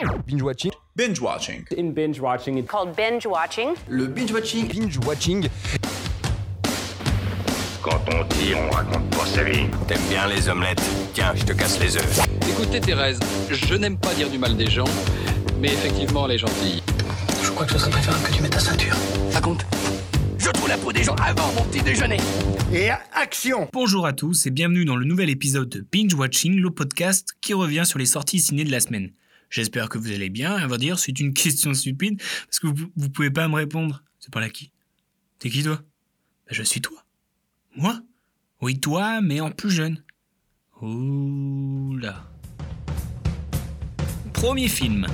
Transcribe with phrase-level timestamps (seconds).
[0.00, 0.72] Binge watching.
[0.96, 1.66] Binge watching.
[1.76, 3.74] In binge watching, it's called binge watching.
[3.86, 4.66] Le binge watching.
[4.66, 5.46] Binge watching.
[7.82, 9.66] Quand on tire, on raconte pas sa vie.
[9.88, 10.80] T'aimes bien les omelettes?
[11.12, 12.20] Tiens, je te casse les œufs.
[12.48, 13.20] Écoutez Thérèse,
[13.50, 14.88] je n'aime pas dire du mal des gens,
[15.60, 16.82] mais effectivement elle est gentille.
[17.42, 18.96] Je crois que ce serait préférable que tu mettes ta ceinture.
[19.34, 19.66] Raconte.
[20.38, 22.16] Je trouve la peau des gens avant mon petit déjeuner.
[22.72, 26.70] Et action Bonjour à tous et bienvenue dans le nouvel épisode de Binge Watching, le
[26.70, 29.10] podcast qui revient sur les sorties ciné de la semaine.
[29.50, 30.54] J'espère que vous allez bien.
[30.54, 34.02] À vrai dire, c'est une question stupide parce que vous, pouvez pas me répondre.
[34.20, 34.70] C'est pas là qui?
[35.40, 35.82] T'es qui toi?
[36.46, 37.04] Ben, Je suis toi.
[37.76, 38.00] Moi?
[38.62, 40.02] Oui, toi, mais en plus jeune.
[40.80, 42.30] Oula.
[44.32, 45.06] Premier film.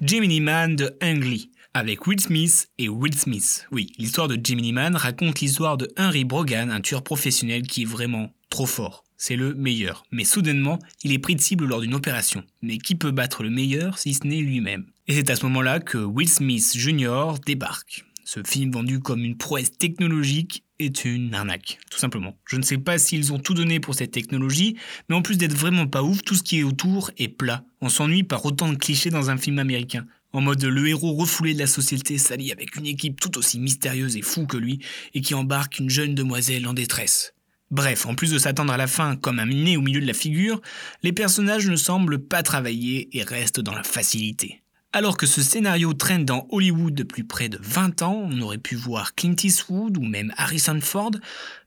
[0.00, 3.66] Gemini Man de Ang avec Will Smith et Will Smith.
[3.70, 7.86] Oui, l'histoire de Gemini Man raconte l'histoire de Henry Brogan, un tueur professionnel qui est
[7.86, 9.04] vraiment trop fort.
[9.20, 10.04] C'est le meilleur.
[10.12, 12.44] Mais soudainement, il est pris de cible lors d'une opération.
[12.62, 14.86] Mais qui peut battre le meilleur si ce n'est lui-même?
[15.08, 17.34] Et c'est à ce moment-là que Will Smith Jr.
[17.44, 18.04] débarque.
[18.24, 22.36] Ce film vendu comme une prouesse technologique est une arnaque, tout simplement.
[22.46, 24.76] Je ne sais pas s'ils ont tout donné pour cette technologie,
[25.08, 27.64] mais en plus d'être vraiment pas ouf, tout ce qui est autour est plat.
[27.80, 30.06] On s'ennuie par autant de clichés dans un film américain.
[30.32, 34.16] En mode le héros refoulé de la société s'allie avec une équipe tout aussi mystérieuse
[34.16, 34.78] et fou que lui,
[35.14, 37.32] et qui embarque une jeune demoiselle en détresse.
[37.70, 40.14] Bref, en plus de s'attendre à la fin comme un nez au milieu de la
[40.14, 40.60] figure,
[41.02, 44.62] les personnages ne semblent pas travailler et restent dans la facilité.
[44.92, 48.74] Alors que ce scénario traîne dans Hollywood depuis près de 20 ans, on aurait pu
[48.74, 51.10] voir Clint Eastwood ou même Harrison Ford,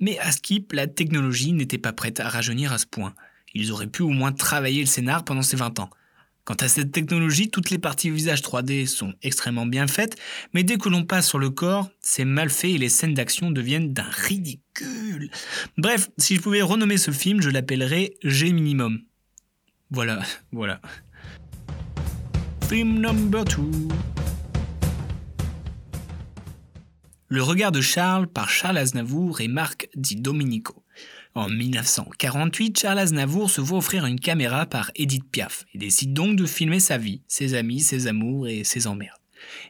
[0.00, 3.14] mais à Skip, la technologie n'était pas prête à rajeunir à ce point.
[3.54, 5.90] Ils auraient pu au moins travailler le scénar pendant ces 20 ans.
[6.44, 10.16] Quant à cette technologie, toutes les parties visage 3D sont extrêmement bien faites,
[10.52, 13.52] mais dès que l'on passe sur le corps, c'est mal fait et les scènes d'action
[13.52, 15.30] deviennent d'un ridicule.
[15.78, 19.02] Bref, si je pouvais renommer ce film, je l'appellerais G minimum.
[19.90, 20.20] Voilà,
[20.52, 20.80] voilà.
[22.68, 23.70] Film number two.
[27.28, 30.81] Le regard de Charles par Charles Aznavour et Marc Di Domenico.
[31.34, 36.36] En 1948, Charles Aznavour se voit offrir une caméra par Edith Piaf et décide donc
[36.36, 39.18] de filmer sa vie, ses amis, ses amours et ses emmerdes.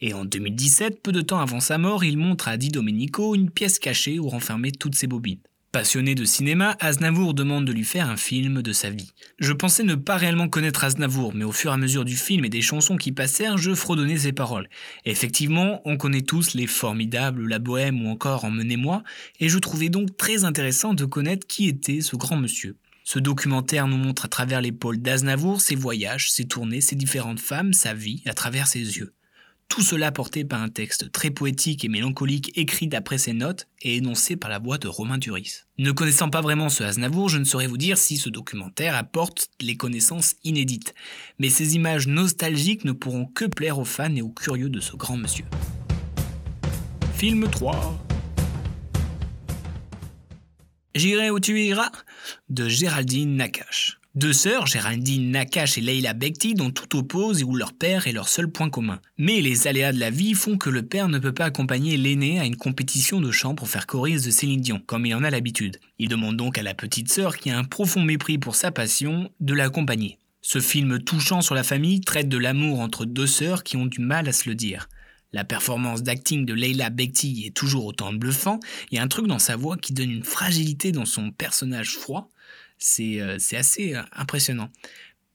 [0.00, 3.50] Et en 2017, peu de temps avant sa mort, il montre à Di Domenico une
[3.50, 5.40] pièce cachée où renfermer toutes ses bobines.
[5.70, 9.12] Passionné de cinéma, Aznavour demande de lui faire un film de sa vie.
[9.38, 12.46] Je pensais ne pas réellement connaître Aznavour, mais au fur et à mesure du film
[12.46, 14.70] et des chansons qui passèrent, je fredonnais ses paroles.
[15.04, 19.02] Effectivement, on connaît tous les formidables La Bohème ou encore Emmenez-moi,
[19.40, 22.78] et je trouvais donc très intéressant de connaître qui était ce grand monsieur.
[23.04, 27.74] Ce documentaire nous montre à travers l'épaule d'Aznavour ses voyages, ses tournées, ses différentes femmes,
[27.74, 29.12] sa vie, à travers ses yeux.
[29.68, 33.96] Tout cela porté par un texte très poétique et mélancolique écrit d'après ses notes et
[33.96, 35.64] énoncé par la voix de Romain Duris.
[35.76, 39.48] Ne connaissant pas vraiment ce Aznavour, je ne saurais vous dire si ce documentaire apporte
[39.60, 40.94] les connaissances inédites,
[41.38, 44.96] mais ces images nostalgiques ne pourront que plaire aux fans et aux curieux de ce
[44.96, 45.44] grand monsieur.
[47.14, 48.04] Film 3
[50.94, 51.92] J'irai où tu iras?
[52.48, 53.97] De Géraldine Nakache.
[54.14, 58.12] Deux sœurs, Géraldine Nakache et Leila Bekti, dont tout oppose et où leur père est
[58.12, 59.00] leur seul point commun.
[59.18, 62.40] Mais les aléas de la vie font que le père ne peut pas accompagner l'aîné
[62.40, 65.30] à une compétition de chant pour faire choriste de Céline Dion, comme il en a
[65.30, 65.78] l'habitude.
[65.98, 69.30] Il demande donc à la petite sœur, qui a un profond mépris pour sa passion,
[69.40, 70.18] de l'accompagner.
[70.40, 74.00] Ce film touchant sur la famille traite de l'amour entre deux sœurs qui ont du
[74.00, 74.88] mal à se le dire.
[75.32, 78.58] La performance d'acting de Leila Bekti est toujours autant bluffant,
[78.90, 81.90] il y a un truc dans sa voix qui donne une fragilité dans son personnage
[81.90, 82.30] froid,
[82.78, 83.20] c'est
[83.56, 84.70] assez euh, impressionnant.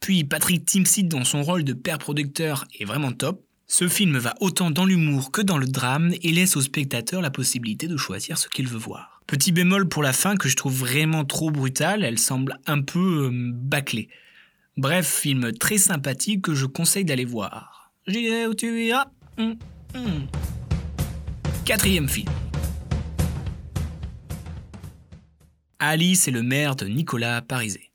[0.00, 3.42] Puis Patrick Timsit dans son rôle de père producteur est vraiment top.
[3.66, 7.30] Ce film va autant dans l'humour que dans le drame et laisse au spectateur la
[7.30, 9.22] possibilité de choisir ce qu'il veut voir.
[9.26, 13.28] Petit bémol pour la fin que je trouve vraiment trop brutale, elle semble un peu
[13.28, 14.08] euh, bâclée.
[14.76, 17.92] Bref, film très sympathique que je conseille d'aller voir.
[19.38, 19.56] Hum,
[19.94, 20.26] hum.
[21.64, 22.28] Quatrième film.
[25.86, 27.90] Alice est le maire de Nicolas Parisé.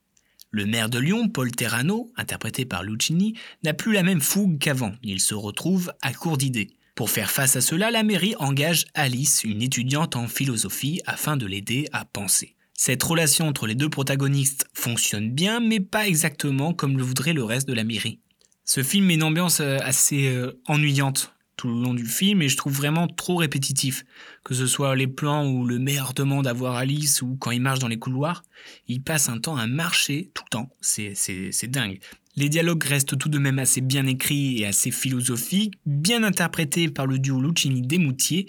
[0.51, 3.33] Le maire de Lyon, Paul Terrano, interprété par Lucchini,
[3.63, 4.94] n'a plus la même fougue qu'avant.
[5.01, 6.69] Il se retrouve à court d'idées.
[6.94, 11.47] Pour faire face à cela, la mairie engage Alice, une étudiante en philosophie, afin de
[11.47, 12.56] l'aider à penser.
[12.75, 17.44] Cette relation entre les deux protagonistes fonctionne bien, mais pas exactement comme le voudrait le
[17.44, 18.19] reste de la mairie.
[18.65, 22.48] Ce film met une ambiance euh, assez euh, ennuyante tout le long du film et
[22.48, 24.06] je trouve vraiment trop répétitif.
[24.46, 27.60] Que ce soit les plans où le maire demande à voir Alice ou quand il
[27.62, 28.46] marche dans les couloirs,
[28.88, 30.70] il passe un temps à marcher tout le temps.
[30.80, 32.00] C'est, dingue.
[32.38, 37.08] Les dialogues restent tout de même assez bien écrits et assez philosophiques, bien interprétés par
[37.08, 38.48] le duo Lucchini-Desmoutiers.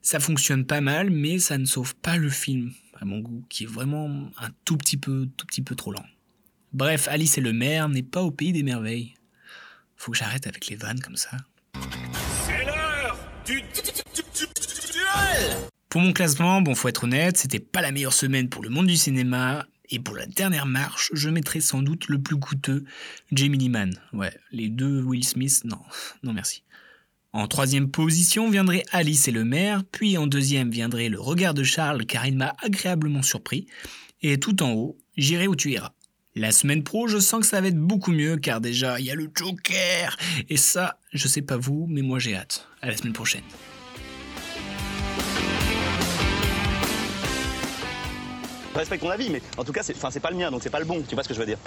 [0.00, 3.64] Ça fonctionne pas mal, mais ça ne sauve pas le film, à mon goût, qui
[3.64, 6.06] est vraiment un tout petit peu, tout petit peu trop lent.
[6.72, 9.16] Bref, Alice et le maire n'est pas au pays des merveilles.
[9.96, 11.36] Faut que j'arrête avec les vannes comme ça.
[15.88, 18.86] Pour mon classement, bon, faut être honnête, c'était pas la meilleure semaine pour le monde
[18.86, 19.66] du cinéma.
[19.90, 22.84] Et pour la dernière marche, je mettrai sans doute le plus coûteux,
[23.32, 23.94] Jamie Man.
[24.12, 25.80] Ouais, les deux Will Smith, non,
[26.22, 26.62] non merci.
[27.32, 31.62] En troisième position viendrait Alice et le maire, puis en deuxième viendrait le regard de
[31.62, 33.66] Charles car il m'a agréablement surpris.
[34.20, 35.92] Et tout en haut, j'irai où tu iras.
[36.38, 39.10] La semaine pro, je sens que ça va être beaucoup mieux car déjà il y
[39.10, 40.16] a le Joker.
[40.48, 42.68] Et ça, je sais pas vous, mais moi j'ai hâte.
[42.80, 43.42] À la semaine prochaine.
[48.72, 50.78] Je respecte ton avis, mais en tout cas, c'est pas le mien, donc c'est pas
[50.78, 51.02] le bon.
[51.02, 51.58] Tu vois ce que je veux dire?